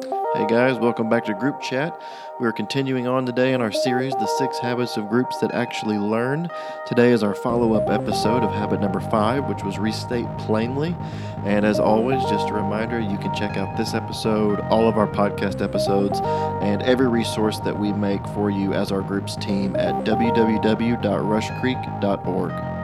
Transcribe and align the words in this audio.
Hey 0.00 0.46
guys, 0.46 0.78
welcome 0.78 1.08
back 1.08 1.24
to 1.24 1.34
Group 1.34 1.60
Chat. 1.60 2.00
We 2.38 2.46
are 2.46 2.52
continuing 2.52 3.08
on 3.08 3.26
today 3.26 3.52
in 3.52 3.60
our 3.60 3.72
series, 3.72 4.12
The 4.12 4.28
Six 4.38 4.60
Habits 4.60 4.96
of 4.96 5.08
Groups 5.08 5.36
That 5.38 5.52
Actually 5.52 5.98
Learn. 5.98 6.48
Today 6.86 7.10
is 7.10 7.24
our 7.24 7.34
follow 7.34 7.74
up 7.74 7.90
episode 7.90 8.44
of 8.44 8.52
habit 8.52 8.80
number 8.80 9.00
five, 9.00 9.48
which 9.48 9.64
was 9.64 9.76
Restate 9.76 10.28
Plainly. 10.38 10.94
And 11.44 11.66
as 11.66 11.80
always, 11.80 12.22
just 12.30 12.48
a 12.48 12.52
reminder 12.52 13.00
you 13.00 13.18
can 13.18 13.34
check 13.34 13.56
out 13.56 13.76
this 13.76 13.92
episode, 13.92 14.60
all 14.70 14.88
of 14.88 14.96
our 14.96 15.08
podcast 15.08 15.60
episodes, 15.60 16.20
and 16.62 16.80
every 16.82 17.08
resource 17.08 17.58
that 17.60 17.76
we 17.76 17.92
make 17.92 18.24
for 18.28 18.50
you 18.50 18.74
as 18.74 18.92
our 18.92 19.02
group's 19.02 19.34
team 19.34 19.74
at 19.74 20.04
www.rushcreek.org. 20.04 22.77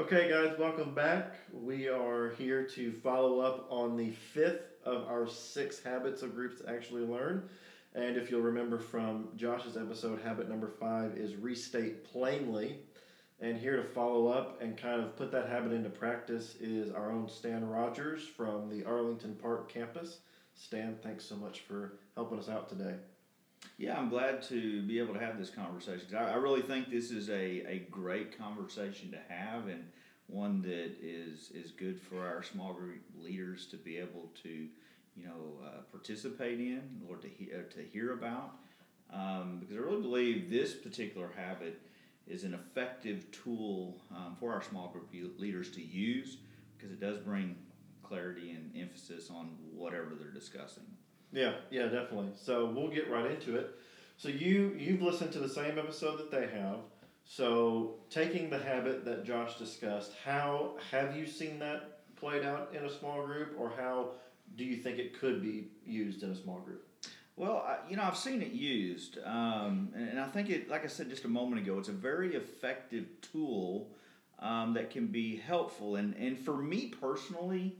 Okay, 0.00 0.30
guys, 0.30 0.58
welcome 0.58 0.94
back. 0.94 1.34
We 1.52 1.86
are 1.86 2.30
here 2.38 2.64
to 2.68 2.90
follow 2.90 3.40
up 3.40 3.66
on 3.68 3.98
the 3.98 4.12
fifth 4.12 4.82
of 4.82 5.06
our 5.06 5.28
six 5.28 5.82
habits 5.82 6.22
of 6.22 6.34
groups 6.34 6.62
to 6.62 6.70
actually 6.70 7.02
learn. 7.02 7.50
And 7.94 8.16
if 8.16 8.30
you'll 8.30 8.40
remember 8.40 8.78
from 8.78 9.28
Josh's 9.36 9.76
episode, 9.76 10.22
habit 10.22 10.48
number 10.48 10.68
five 10.68 11.18
is 11.18 11.36
restate 11.36 12.02
plainly. 12.02 12.78
And 13.40 13.58
here 13.58 13.76
to 13.76 13.84
follow 13.84 14.28
up 14.28 14.62
and 14.62 14.74
kind 14.74 15.02
of 15.02 15.16
put 15.16 15.30
that 15.32 15.50
habit 15.50 15.72
into 15.72 15.90
practice 15.90 16.54
is 16.58 16.90
our 16.90 17.12
own 17.12 17.28
Stan 17.28 17.68
Rogers 17.68 18.26
from 18.26 18.70
the 18.70 18.82
Arlington 18.86 19.34
Park 19.34 19.70
campus. 19.70 20.20
Stan, 20.54 20.96
thanks 21.02 21.26
so 21.26 21.36
much 21.36 21.60
for 21.60 21.98
helping 22.16 22.38
us 22.38 22.48
out 22.48 22.70
today. 22.70 22.94
Yeah, 23.78 23.96
I'm 23.96 24.10
glad 24.10 24.42
to 24.42 24.82
be 24.82 24.98
able 24.98 25.14
to 25.14 25.20
have 25.20 25.38
this 25.38 25.50
conversation. 25.50 26.14
I, 26.14 26.32
I 26.32 26.34
really 26.34 26.62
think 26.62 26.90
this 26.90 27.10
is 27.10 27.30
a, 27.30 27.64
a 27.66 27.86
great 27.90 28.36
conversation 28.38 29.10
to 29.12 29.18
have 29.32 29.68
and 29.68 29.84
one 30.26 30.62
that 30.62 30.92
is 31.02 31.50
is 31.54 31.70
good 31.72 32.00
for 32.00 32.26
our 32.26 32.42
small 32.42 32.72
group 32.72 33.00
leaders 33.18 33.66
to 33.66 33.76
be 33.76 33.96
able 33.96 34.30
to, 34.42 34.48
you 35.16 35.24
know, 35.24 35.58
uh, 35.64 35.80
participate 35.90 36.60
in 36.60 37.00
or 37.08 37.16
to 37.16 37.28
hear 37.28 37.62
to 37.74 37.82
hear 37.82 38.12
about. 38.12 38.52
Um, 39.12 39.58
because 39.60 39.76
I 39.76 39.80
really 39.80 40.02
believe 40.02 40.50
this 40.50 40.74
particular 40.74 41.32
habit 41.36 41.80
is 42.28 42.44
an 42.44 42.54
effective 42.54 43.30
tool 43.32 44.00
um, 44.14 44.36
for 44.38 44.52
our 44.52 44.62
small 44.62 44.88
group 44.88 45.08
leaders 45.38 45.70
to 45.70 45.82
use 45.82 46.36
because 46.76 46.92
it 46.92 47.00
does 47.00 47.18
bring 47.18 47.56
clarity 48.02 48.50
and 48.50 48.70
emphasis 48.76 49.30
on 49.30 49.56
whatever 49.74 50.14
they're 50.18 50.30
discussing. 50.30 50.84
Yeah, 51.32 51.52
yeah, 51.70 51.84
definitely. 51.84 52.30
So 52.40 52.66
we'll 52.66 52.88
get 52.88 53.10
right 53.10 53.30
into 53.30 53.56
it. 53.56 53.70
So 54.16 54.28
you 54.28 54.74
you've 54.78 55.02
listened 55.02 55.32
to 55.32 55.38
the 55.38 55.48
same 55.48 55.78
episode 55.78 56.18
that 56.18 56.30
they 56.30 56.46
have. 56.58 56.78
So 57.24 57.94
taking 58.10 58.50
the 58.50 58.58
habit 58.58 59.04
that 59.04 59.24
Josh 59.24 59.56
discussed, 59.56 60.12
how 60.24 60.74
have 60.90 61.16
you 61.16 61.26
seen 61.26 61.58
that 61.60 62.00
played 62.16 62.44
out 62.44 62.74
in 62.76 62.84
a 62.84 62.90
small 62.90 63.24
group, 63.24 63.54
or 63.58 63.72
how 63.76 64.10
do 64.56 64.64
you 64.64 64.76
think 64.76 64.98
it 64.98 65.18
could 65.18 65.40
be 65.40 65.68
used 65.86 66.22
in 66.22 66.30
a 66.30 66.36
small 66.36 66.58
group? 66.58 66.86
Well, 67.36 67.64
I, 67.66 67.78
you 67.88 67.96
know, 67.96 68.02
I've 68.02 68.16
seen 68.16 68.42
it 68.42 68.52
used, 68.52 69.18
um, 69.24 69.90
and, 69.94 70.10
and, 70.10 70.20
I 70.20 70.26
think 70.26 70.50
it, 70.50 70.68
like 70.68 70.84
I 70.84 70.88
said 70.88 71.08
just 71.08 71.24
a 71.24 71.28
moment 71.28 71.62
ago, 71.62 71.78
it's 71.78 71.88
a 71.88 71.92
very 71.92 72.34
effective 72.34 73.06
tool 73.22 73.88
um, 74.40 74.74
that 74.74 74.90
can 74.90 75.06
be 75.06 75.36
helpful. 75.36 75.96
And 75.96 76.14
and 76.16 76.38
for 76.38 76.56
me 76.56 76.92
personally, 77.00 77.76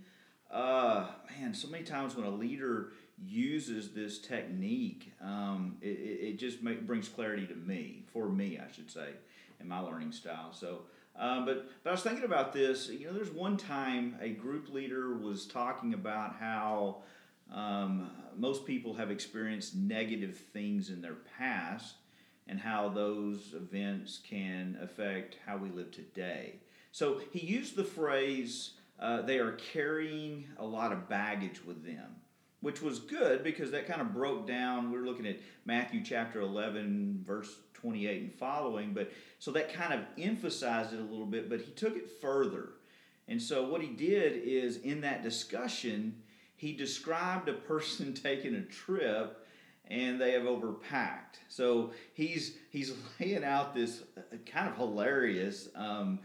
uh, 0.50 1.08
man, 1.38 1.54
so 1.54 1.68
many 1.68 1.84
times 1.84 2.16
when 2.16 2.24
a 2.24 2.30
leader 2.30 2.92
uses 3.26 3.90
this 3.90 4.18
technique, 4.18 5.12
um, 5.20 5.76
it, 5.80 5.86
it 5.86 6.38
just 6.38 6.62
make, 6.62 6.86
brings 6.86 7.08
clarity 7.08 7.46
to 7.46 7.54
me, 7.54 8.04
for 8.12 8.28
me, 8.28 8.58
I 8.58 8.70
should 8.72 8.90
say, 8.90 9.10
in 9.60 9.68
my 9.68 9.80
learning 9.80 10.12
style. 10.12 10.52
So, 10.52 10.82
um, 11.16 11.44
but, 11.44 11.68
but 11.82 11.90
I 11.90 11.92
was 11.92 12.02
thinking 12.02 12.24
about 12.24 12.52
this. 12.52 12.88
You 12.88 13.06
know, 13.06 13.12
there's 13.12 13.30
one 13.30 13.56
time 13.56 14.16
a 14.20 14.30
group 14.30 14.72
leader 14.72 15.14
was 15.14 15.46
talking 15.46 15.92
about 15.92 16.36
how 16.36 17.02
um, 17.52 18.10
most 18.36 18.64
people 18.64 18.94
have 18.94 19.10
experienced 19.10 19.74
negative 19.74 20.36
things 20.52 20.88
in 20.88 21.02
their 21.02 21.16
past 21.38 21.96
and 22.46 22.58
how 22.58 22.88
those 22.88 23.54
events 23.54 24.20
can 24.28 24.78
affect 24.82 25.36
how 25.46 25.56
we 25.56 25.68
live 25.70 25.90
today. 25.90 26.54
So 26.90 27.20
he 27.32 27.46
used 27.46 27.76
the 27.76 27.84
phrase, 27.84 28.72
uh, 28.98 29.22
they 29.22 29.38
are 29.38 29.52
carrying 29.52 30.46
a 30.58 30.64
lot 30.64 30.92
of 30.92 31.08
baggage 31.08 31.64
with 31.64 31.84
them 31.84 32.19
which 32.60 32.82
was 32.82 32.98
good 32.98 33.42
because 33.42 33.70
that 33.70 33.86
kind 33.86 34.00
of 34.00 34.12
broke 34.12 34.46
down. 34.46 34.90
We 34.90 34.98
are 34.98 35.04
looking 35.04 35.26
at 35.26 35.38
Matthew 35.64 36.02
chapter 36.04 36.40
11, 36.40 37.22
verse 37.26 37.50
28 37.74 38.22
and 38.22 38.34
following, 38.34 38.92
but 38.92 39.10
so 39.38 39.50
that 39.52 39.72
kind 39.72 39.94
of 39.94 40.00
emphasized 40.18 40.92
it 40.92 41.00
a 41.00 41.02
little 41.04 41.26
bit, 41.26 41.48
but 41.48 41.60
he 41.60 41.70
took 41.72 41.96
it 41.96 42.10
further. 42.20 42.70
And 43.28 43.40
so 43.40 43.66
what 43.66 43.80
he 43.80 43.88
did 43.88 44.42
is 44.44 44.78
in 44.78 45.00
that 45.02 45.22
discussion, 45.22 46.22
he 46.56 46.72
described 46.72 47.48
a 47.48 47.54
person 47.54 48.12
taking 48.14 48.54
a 48.54 48.62
trip 48.62 49.46
and 49.86 50.20
they 50.20 50.32
have 50.32 50.42
overpacked. 50.44 51.38
So 51.48 51.92
he's 52.12 52.56
he's 52.70 52.92
laying 53.20 53.44
out 53.44 53.74
this 53.74 54.02
uh, 54.16 54.36
kind 54.46 54.68
of 54.68 54.76
hilarious 54.76 55.68
um, 55.74 56.20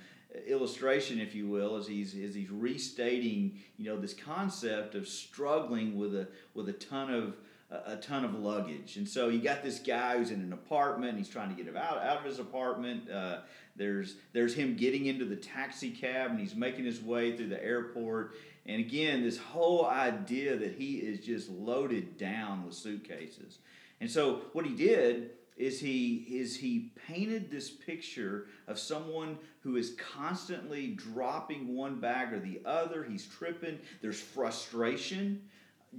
illustration, 0.48 1.20
if 1.20 1.36
you 1.36 1.48
will, 1.48 1.76
as 1.76 1.88
he's 1.88 2.16
as 2.16 2.36
he's 2.36 2.50
restating, 2.50 3.60
you 3.78 3.86
know, 3.86 4.00
this 4.00 4.14
concept 4.14 4.96
of 4.96 5.08
struggling 5.08 5.98
with 5.98 6.16
a 6.16 6.28
with 6.54 6.70
a 6.70 6.74
ton 6.74 7.14
of 7.14 7.36
a 7.72 7.98
ton 7.98 8.24
of 8.24 8.36
luggage. 8.36 8.98
And 8.98 9.08
so 9.08 9.30
you 9.30 9.40
got 9.40 9.64
this 9.64 9.80
guy 9.80 10.18
who's 10.18 10.32
in 10.32 10.42
an 10.42 10.54
apartment. 10.54 11.18
He's 11.18 11.30
trying 11.30 11.56
to 11.56 11.62
get 11.62 11.76
out 11.76 11.98
out 11.98 12.20
of 12.20 12.24
his 12.24 12.40
apartment. 12.40 13.10
Uh, 13.10 13.40
there's 13.76 14.16
there's 14.34 14.54
him 14.54 14.76
getting 14.76 15.08
into 15.08 15.26
the 15.26 15.36
taxi 15.36 15.90
cab 15.90 16.32
and 16.32 16.40
he's 16.40 16.56
making 16.56 16.86
his 16.86 17.02
way 17.02 17.36
through 17.36 17.50
the 17.50 17.64
airport. 17.64 18.36
And 18.66 18.80
again, 18.80 19.24
this 19.24 19.38
whole 19.38 19.86
idea 19.86 20.56
that 20.58 20.76
he 20.76 20.96
is 20.96 21.20
just 21.20 21.50
loaded 21.50 22.18
down 22.18 22.66
with 22.66 22.74
suitcases. 22.74 23.60
And 24.02 24.10
so 24.10 24.42
what 24.54 24.66
he 24.66 24.76
did 24.76 25.32
is 25.58 25.80
he 25.80 26.26
is 26.30 26.58
he 26.58 26.92
painted 27.08 27.50
this 27.50 27.70
picture 27.70 28.48
of 28.68 28.78
someone 28.78 29.38
who 29.62 29.78
is 29.78 29.96
constantly 30.14 30.88
dropping 30.88 31.76
one 31.76 32.00
bag 32.00 32.34
or 32.34 32.40
the 32.40 32.62
other. 32.66 33.04
He's 33.04 33.26
tripping. 33.26 33.80
There's 34.02 34.20
frustration. 34.20 35.42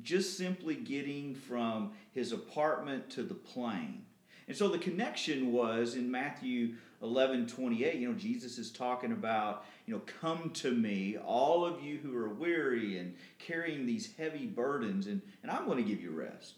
Just 0.03 0.37
simply 0.37 0.75
getting 0.75 1.35
from 1.35 1.93
his 2.13 2.33
apartment 2.33 3.09
to 3.11 3.23
the 3.23 3.35
plane. 3.35 4.05
And 4.47 4.57
so 4.57 4.69
the 4.69 4.79
connection 4.79 5.53
was 5.53 5.95
in 5.95 6.11
matthew 6.11 6.75
11 7.03 7.47
28 7.47 7.95
you 7.97 8.09
know 8.09 8.15
jesus 8.15 8.59
is 8.59 8.71
talking 8.71 9.13
about 9.13 9.65
you 9.87 9.95
know 9.95 10.01
come 10.21 10.51
to 10.51 10.71
me 10.71 11.17
all 11.19 11.65
of 11.65 11.83
you 11.83 11.99
who 11.99 12.17
are 12.17 12.29
weary 12.29 12.99
and 12.99 13.15
carrying 13.39 13.85
these 13.85 14.15
heavy 14.17 14.47
burdens 14.47 15.07
and, 15.07 15.21
and 15.43 15.51
i'm 15.51 15.67
going 15.67 15.77
to 15.77 15.89
give 15.89 16.01
you 16.01 16.11
rest 16.11 16.55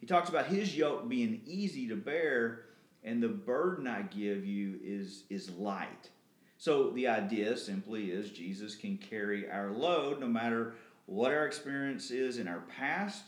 he 0.00 0.06
talks 0.06 0.30
about 0.30 0.46
his 0.46 0.74
yoke 0.74 1.08
being 1.08 1.42
easy 1.46 1.86
to 1.88 1.96
bear, 1.96 2.62
and 3.04 3.22
the 3.22 3.28
burden 3.28 3.86
I 3.86 4.02
give 4.02 4.46
you 4.46 4.78
is, 4.82 5.24
is 5.28 5.50
light. 5.50 6.10
So 6.56 6.90
the 6.90 7.08
idea 7.08 7.56
simply 7.56 8.10
is 8.10 8.30
Jesus 8.30 8.74
can 8.74 8.96
carry 8.96 9.50
our 9.50 9.70
load 9.70 10.20
no 10.20 10.26
matter 10.26 10.74
what 11.06 11.32
our 11.32 11.46
experience 11.46 12.10
is 12.10 12.38
in 12.38 12.48
our 12.48 12.60
past. 12.60 13.24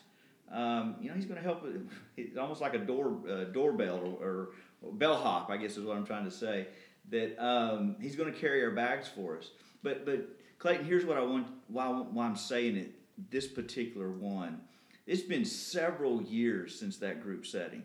Um, 0.50 0.96
you 1.00 1.08
know, 1.08 1.14
he's 1.14 1.26
going 1.26 1.38
to 1.38 1.42
help. 1.42 1.66
It's 2.16 2.36
almost 2.36 2.60
like 2.60 2.74
a 2.74 2.78
door 2.78 3.16
uh, 3.28 3.44
doorbell 3.44 4.18
or, 4.20 4.48
or, 4.82 4.92
bellhop, 4.92 5.48
I 5.50 5.56
guess 5.56 5.76
is 5.76 5.84
what 5.84 5.96
I'm 5.96 6.04
trying 6.04 6.24
to 6.24 6.30
say. 6.30 6.68
That 7.10 7.42
um, 7.42 7.96
he's 8.00 8.16
going 8.16 8.32
to 8.32 8.38
carry 8.38 8.62
our 8.62 8.70
bags 8.70 9.08
for 9.08 9.38
us. 9.38 9.50
But 9.82 10.04
but 10.04 10.28
Clayton, 10.58 10.84
here's 10.84 11.06
what 11.06 11.16
I 11.16 11.22
want. 11.22 11.46
Why, 11.68 11.88
why 11.88 12.26
I'm 12.26 12.36
saying 12.36 12.76
it. 12.76 12.92
This 13.30 13.46
particular 13.46 14.10
one 14.10 14.60
it's 15.06 15.22
been 15.22 15.44
several 15.44 16.22
years 16.22 16.78
since 16.78 16.98
that 16.98 17.22
group 17.22 17.46
setting. 17.46 17.82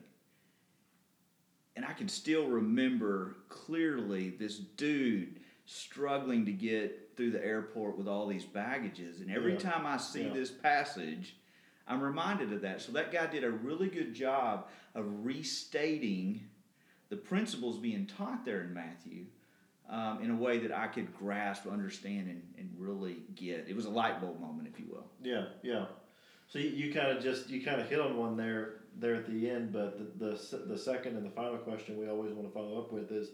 And 1.75 1.85
I 1.85 1.94
can 1.94 2.07
still 2.07 2.47
remember 2.47 3.38
clearly 3.50 4.29
this 4.29 4.57
dude 4.57 5.39
struggling 5.66 6.45
to 6.45 6.51
get 6.51 7.11
through 7.16 7.31
the 7.31 7.44
airport 7.44 7.97
with 7.97 8.07
all 8.07 8.28
these 8.28 8.45
baggages. 8.45 9.22
And 9.22 9.31
every 9.31 9.53
yeah. 9.53 9.59
time 9.59 9.85
I 9.85 9.97
see 9.97 10.23
yeah. 10.23 10.34
this 10.34 10.49
passage, 10.49 11.35
I'm 11.87 12.02
reminded 12.02 12.53
of 12.53 12.61
that. 12.61 12.81
So 12.81 12.91
that 12.93 13.11
guy 13.11 13.28
did 13.28 13.43
a 13.43 13.52
really 13.52 13.90
good 13.90 14.13
job 14.13 14.67
of 14.96 15.05
restating 15.25 16.41
the 17.09 17.17
principles 17.17 17.78
being 17.78 18.05
taught 18.05 18.43
there 18.43 18.61
in 18.61 18.73
Matthew 18.73 19.25
um, 19.90 20.20
in 20.22 20.31
a 20.31 20.35
way 20.35 20.59
that 20.59 20.72
I 20.72 20.87
could 20.87 21.16
grasp, 21.16 21.67
understand, 21.67 22.28
and, 22.28 22.41
and 22.58 22.70
really 22.78 23.17
get. 23.35 23.66
It 23.67 23.75
was 23.75 23.85
a 23.85 23.90
light 23.90 24.20
bulb 24.20 24.40
moment, 24.40 24.67
if 24.72 24.79
you 24.79 24.87
will. 24.90 25.05
Yeah, 25.23 25.46
yeah. 25.63 25.85
So 26.47 26.59
you, 26.59 26.70
you 26.70 26.94
kind 26.94 27.16
of 27.16 27.22
just 27.22 27.49
you 27.49 27.64
kind 27.64 27.82
of 27.82 27.90
hit 27.90 27.99
on 27.99 28.17
one 28.17 28.38
there 28.38 28.76
there 28.97 29.16
at 29.16 29.28
the 29.28 29.49
end, 29.49 29.73
but 29.73 30.20
the, 30.20 30.26
the 30.26 30.58
the 30.66 30.78
second 30.78 31.17
and 31.17 31.26
the 31.26 31.32
final 31.32 31.58
question 31.58 31.97
we 31.97 32.09
always 32.09 32.34
want 32.34 32.47
to 32.47 32.53
follow 32.53 32.79
up 32.79 32.91
with 32.91 33.11
is, 33.11 33.32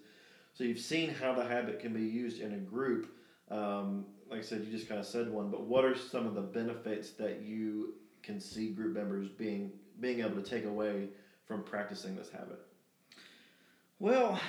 so 0.54 0.63
you've 0.63 0.80
seen 0.80 1.10
how 1.10 1.33
the 1.33 1.45
habit 1.45 1.80
can 1.80 1.94
be 1.94 2.01
used 2.01 2.42
in 2.42 2.54
a 2.54 2.57
group. 2.57 3.15
Um, 3.51 4.06
like 4.30 4.39
I 4.39 4.44
said, 4.44 4.63
you 4.65 4.71
just 4.71 4.89
kind 4.89 5.00
of 5.00 5.06
said 5.06 5.30
one, 5.30 5.51
but 5.51 5.65
what 5.65 5.86
are 5.86 5.95
some 5.95 6.25
of 6.25 6.33
the 6.33 6.42
benefits 6.42 7.12
that 7.12 7.42
you 7.42 7.94
can 8.24 8.39
see 8.39 8.69
group 8.69 8.95
members 8.95 9.30
being 9.30 9.71
being 10.00 10.21
able 10.21 10.42
to 10.42 10.50
take 10.50 10.65
away 10.65 11.10
from 11.45 11.63
practicing 11.63 12.15
this 12.15 12.30
habit? 12.30 12.60
Well, 14.00 14.39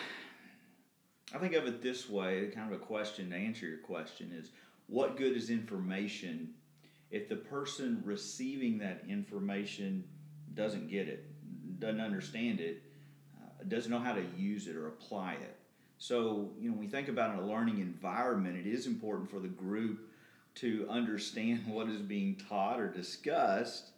I 1.34 1.38
think 1.38 1.55
of 1.55 1.66
it 1.66 1.82
this 1.82 2.08
way, 2.08 2.50
kind 2.55 2.72
of 2.72 2.81
a 2.81 2.82
question 2.82 3.31
to 3.31 3.37
answer 3.37 3.66
your 3.66 3.78
question 3.78 4.32
is 4.34 4.50
what 4.87 5.16
good 5.16 5.37
is 5.37 5.50
information 5.50 6.55
if 7.14 7.28
the 7.28 7.37
person 7.37 8.02
receiving 8.05 8.78
that 8.78 9.05
information 9.08 10.02
doesn't 10.55 10.90
get 10.90 11.06
it, 11.06 11.25
doesn't 11.78 12.00
understand 12.00 12.58
it, 12.61 12.82
uh, 13.40 13.62
doesn't 13.69 13.90
know 13.90 14.00
how 14.00 14.12
to 14.12 14.25
use 14.37 14.66
it 14.66 14.75
or 14.75 14.88
apply 14.88 15.34
it? 15.34 15.56
So, 15.96 16.50
you 16.58 16.69
know, 16.69 16.72
when 16.72 16.81
we 16.81 16.88
think 16.88 17.06
about 17.06 17.38
a 17.38 17.46
learning 17.46 17.78
environment, 17.78 18.56
it 18.56 18.66
is 18.66 18.88
important 18.88 19.31
for 19.31 19.38
the 19.38 19.49
group 19.49 20.11
to 20.56 20.88
understand 20.90 21.64
what 21.69 21.88
is 21.88 22.00
being 22.00 22.34
taught 22.49 22.81
or 22.81 22.88
discussed. 22.88 23.90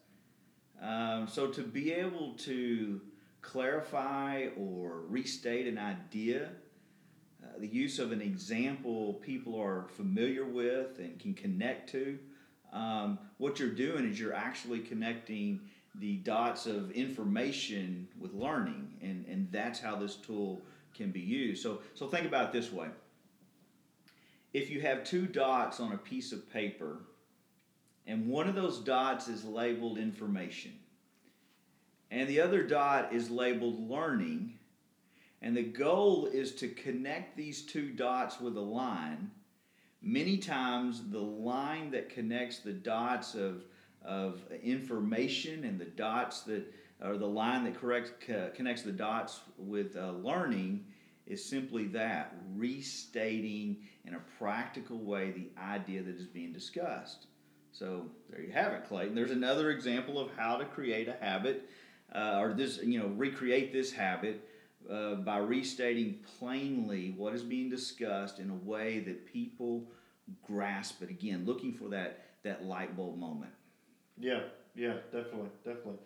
Um, 0.82 1.26
so, 1.26 1.46
to 1.46 1.62
be 1.62 1.94
able 1.94 2.34
to 2.40 3.00
clarify 3.40 4.48
or 4.58 5.04
restate 5.08 5.66
an 5.66 5.78
idea, 5.78 6.50
uh, 7.42 7.58
the 7.60 7.66
use 7.66 7.98
of 7.98 8.12
an 8.12 8.20
example 8.20 9.14
people 9.14 9.58
are 9.58 9.86
familiar 9.96 10.44
with 10.44 10.98
and 10.98 11.18
can 11.18 11.32
connect 11.32 11.88
to, 11.92 12.18
um, 12.72 13.18
what 13.38 13.58
you're 13.58 13.70
doing 13.70 14.08
is 14.10 14.18
you're 14.18 14.34
actually 14.34 14.80
connecting 14.80 15.60
the 15.94 16.16
dots 16.18 16.66
of 16.66 16.90
information 16.90 18.08
with 18.18 18.34
learning, 18.34 18.88
and, 19.00 19.24
and 19.26 19.48
that's 19.50 19.80
how 19.80 19.96
this 19.96 20.16
tool 20.16 20.60
can 20.94 21.10
be 21.10 21.20
used. 21.20 21.62
So, 21.62 21.80
so 21.94 22.06
think 22.06 22.26
about 22.26 22.46
it 22.46 22.52
this 22.52 22.72
way. 22.72 22.88
If 24.52 24.70
you 24.70 24.80
have 24.82 25.04
two 25.04 25.26
dots 25.26 25.80
on 25.80 25.92
a 25.92 25.98
piece 25.98 26.32
of 26.32 26.50
paper, 26.52 26.98
and 28.06 28.28
one 28.28 28.48
of 28.48 28.54
those 28.54 28.78
dots 28.78 29.28
is 29.28 29.44
labeled 29.44 29.98
information, 29.98 30.72
and 32.10 32.28
the 32.28 32.40
other 32.40 32.62
dot 32.62 33.12
is 33.12 33.30
labeled 33.30 33.90
learning, 33.90 34.58
and 35.42 35.56
the 35.56 35.62
goal 35.62 36.26
is 36.26 36.54
to 36.56 36.68
connect 36.68 37.36
these 37.36 37.62
two 37.62 37.90
dots 37.90 38.40
with 38.40 38.56
a 38.56 38.60
line. 38.60 39.30
Many 40.02 40.38
times, 40.38 41.10
the 41.10 41.18
line 41.18 41.90
that 41.90 42.08
connects 42.08 42.60
the 42.60 42.72
dots 42.72 43.34
of, 43.34 43.64
of 44.04 44.40
information 44.62 45.64
and 45.64 45.80
the 45.80 45.86
dots 45.86 46.42
that 46.42 46.72
or 47.04 47.18
the 47.18 47.26
line 47.26 47.64
that 47.64 47.78
corrects, 47.78 48.10
connects 48.54 48.82
the 48.82 48.92
dots 48.92 49.40
with 49.58 49.96
uh, 49.96 50.12
learning 50.12 50.84
is 51.26 51.44
simply 51.44 51.86
that 51.88 52.34
restating 52.54 53.76
in 54.04 54.14
a 54.14 54.20
practical 54.38 54.98
way 54.98 55.30
the 55.32 55.50
idea 55.60 56.02
that 56.02 56.16
is 56.16 56.26
being 56.26 56.52
discussed. 56.52 57.26
So 57.72 58.06
there 58.30 58.40
you 58.40 58.52
have 58.52 58.72
it, 58.72 58.86
Clayton. 58.88 59.14
There's 59.14 59.32
another 59.32 59.70
example 59.70 60.18
of 60.18 60.30
how 60.36 60.56
to 60.56 60.64
create 60.64 61.08
a 61.08 61.16
habit 61.20 61.68
uh, 62.14 62.38
or 62.40 62.54
this, 62.54 62.78
you 62.82 62.98
know, 62.98 63.08
recreate 63.08 63.72
this 63.72 63.92
habit 63.92 64.48
uh, 64.90 65.16
by 65.16 65.38
restating 65.38 66.18
plainly 66.38 67.14
what 67.16 67.34
is 67.34 67.42
being 67.42 67.68
discussed 67.68 68.38
in 68.38 68.50
a 68.50 68.54
way 68.54 69.00
that 69.00 69.26
people 69.26 69.84
grasp 70.46 71.02
it. 71.02 71.10
Again, 71.10 71.44
looking 71.44 71.72
for 71.72 71.88
that 71.88 72.24
that 72.42 72.64
light 72.64 72.96
bulb 72.96 73.18
moment. 73.18 73.52
Yeah, 74.18 74.40
yeah, 74.74 74.94
definitely, 75.12 75.50
definitely. 75.64 75.98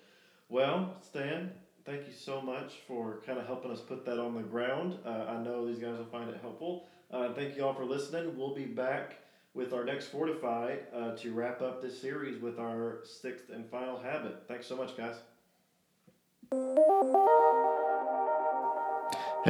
Well, 0.48 0.96
Stan, 1.02 1.52
thank 1.84 2.06
you 2.06 2.12
so 2.12 2.40
much 2.40 2.74
for 2.86 3.20
kind 3.26 3.38
of 3.38 3.46
helping 3.46 3.70
us 3.70 3.80
put 3.80 4.04
that 4.06 4.18
on 4.18 4.34
the 4.34 4.42
ground. 4.42 4.98
Uh, 5.04 5.26
I 5.28 5.42
know 5.42 5.66
these 5.66 5.78
guys 5.78 5.96
will 5.98 6.06
find 6.06 6.28
it 6.28 6.38
helpful. 6.40 6.88
Uh, 7.10 7.32
thank 7.34 7.56
you 7.56 7.64
all 7.64 7.74
for 7.74 7.84
listening. 7.84 8.36
We'll 8.36 8.54
be 8.54 8.64
back 8.64 9.18
with 9.54 9.72
our 9.72 9.84
next 9.84 10.06
Fortify 10.06 10.76
uh, 10.94 11.16
to 11.16 11.32
wrap 11.32 11.60
up 11.60 11.82
this 11.82 12.00
series 12.00 12.40
with 12.40 12.58
our 12.58 13.00
sixth 13.04 13.50
and 13.52 13.68
final 13.68 13.98
habit. 13.98 14.44
Thanks 14.48 14.66
so 14.66 14.76
much, 14.76 14.96
guys. 14.96 15.16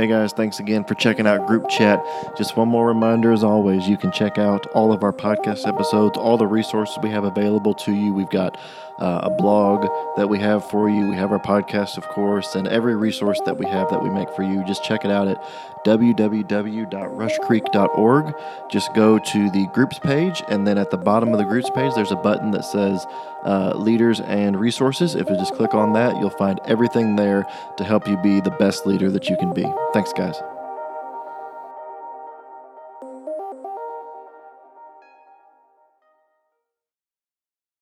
Hey 0.00 0.06
guys, 0.06 0.32
thanks 0.32 0.60
again 0.60 0.84
for 0.84 0.94
checking 0.94 1.26
out 1.26 1.46
Group 1.46 1.68
Chat. 1.68 2.02
Just 2.34 2.56
one 2.56 2.68
more 2.68 2.86
reminder 2.86 3.32
as 3.32 3.44
always, 3.44 3.86
you 3.86 3.98
can 3.98 4.10
check 4.10 4.38
out 4.38 4.66
all 4.68 4.94
of 4.94 5.02
our 5.02 5.12
podcast 5.12 5.68
episodes, 5.68 6.16
all 6.16 6.38
the 6.38 6.46
resources 6.46 6.96
we 7.02 7.10
have 7.10 7.24
available 7.24 7.74
to 7.74 7.92
you. 7.92 8.14
We've 8.14 8.30
got 8.30 8.56
uh, 9.00 9.20
a 9.24 9.30
blog 9.30 9.88
that 10.16 10.28
we 10.28 10.38
have 10.38 10.68
for 10.70 10.88
you. 10.88 11.08
We 11.08 11.16
have 11.16 11.32
our 11.32 11.38
podcast, 11.38 11.96
of 11.96 12.06
course, 12.08 12.54
and 12.54 12.68
every 12.68 12.94
resource 12.94 13.40
that 13.46 13.58
we 13.58 13.64
have 13.66 13.88
that 13.90 14.02
we 14.02 14.10
make 14.10 14.28
for 14.36 14.42
you. 14.42 14.62
Just 14.66 14.84
check 14.84 15.04
it 15.04 15.10
out 15.10 15.26
at 15.26 15.42
www.rushcreek.org. 15.86 18.34
Just 18.70 18.94
go 18.94 19.18
to 19.18 19.50
the 19.50 19.66
groups 19.72 19.98
page, 19.98 20.42
and 20.48 20.66
then 20.66 20.76
at 20.76 20.90
the 20.90 20.98
bottom 20.98 21.32
of 21.32 21.38
the 21.38 21.44
groups 21.44 21.70
page, 21.70 21.94
there's 21.94 22.12
a 22.12 22.16
button 22.16 22.50
that 22.50 22.64
says 22.64 23.06
uh, 23.44 23.72
Leaders 23.74 24.20
and 24.20 24.60
Resources. 24.60 25.14
If 25.14 25.30
you 25.30 25.36
just 25.36 25.54
click 25.54 25.72
on 25.72 25.94
that, 25.94 26.20
you'll 26.20 26.28
find 26.30 26.60
everything 26.66 27.16
there 27.16 27.46
to 27.78 27.84
help 27.84 28.06
you 28.06 28.18
be 28.18 28.40
the 28.40 28.50
best 28.52 28.86
leader 28.86 29.10
that 29.10 29.30
you 29.30 29.36
can 29.38 29.54
be. 29.54 29.64
Thanks, 29.92 30.12
guys. 30.12 30.49